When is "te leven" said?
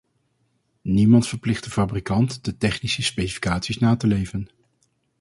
3.97-4.47